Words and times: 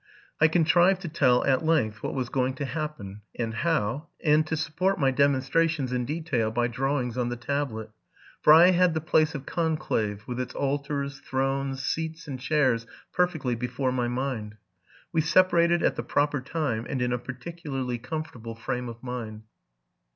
I 0.39 0.47
contrived 0.47 1.01
to 1.03 1.07
tell, 1.07 1.45
at 1.45 1.63
length, 1.63 2.01
what 2.01 2.15
was 2.15 2.29
going 2.29 2.55
to 2.55 2.65
happen, 2.65 3.21
and 3.35 3.53
how, 3.53 4.07
and 4.25 4.47
to 4.47 4.57
support 4.57 4.99
my 4.99 5.11
demonstra 5.11 5.69
tions 5.69 5.93
in 5.93 6.05
detail 6.05 6.49
by 6.49 6.69
drawings 6.69 7.19
on 7.19 7.29
the 7.29 7.35
tablet; 7.35 7.91
for 8.41 8.51
I 8.51 8.71
had 8.71 8.95
the 8.95 8.99
place 8.99 9.35
of 9.35 9.45
conclave, 9.45 10.23
with 10.25 10.39
its 10.39 10.55
altars, 10.55 11.19
thrones, 11.19 11.83
seats, 11.83 12.27
and 12.27 12.39
chairs, 12.39 12.87
perfectly 13.13 13.53
before 13.53 13.91
my 13.91 14.07
mind. 14.07 14.55
We 15.13 15.21
separated 15.21 15.83
at 15.83 15.97
the 15.97 16.01
proper 16.03 16.41
time, 16.41 16.87
and 16.89 16.99
in 16.99 17.13
a 17.13 17.19
particularly 17.19 17.99
comfortable 17.99 18.55
frame 18.55 18.89
of 18.89 19.03
mind. 19.03 19.43